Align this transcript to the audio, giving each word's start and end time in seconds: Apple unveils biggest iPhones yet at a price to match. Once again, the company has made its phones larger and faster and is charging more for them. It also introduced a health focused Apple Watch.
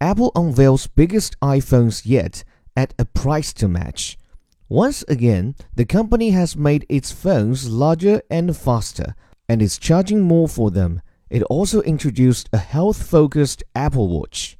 Apple 0.00 0.32
unveils 0.34 0.86
biggest 0.86 1.38
iPhones 1.40 2.02
yet 2.06 2.42
at 2.74 2.94
a 2.98 3.04
price 3.04 3.52
to 3.52 3.68
match. 3.68 4.16
Once 4.68 5.04
again, 5.08 5.54
the 5.74 5.84
company 5.84 6.30
has 6.30 6.56
made 6.56 6.86
its 6.88 7.12
phones 7.12 7.68
larger 7.68 8.22
and 8.30 8.56
faster 8.56 9.14
and 9.48 9.60
is 9.60 9.78
charging 9.78 10.20
more 10.20 10.48
for 10.48 10.70
them. 10.70 11.02
It 11.28 11.42
also 11.44 11.82
introduced 11.82 12.48
a 12.52 12.58
health 12.58 13.02
focused 13.02 13.62
Apple 13.74 14.08
Watch. 14.08 14.56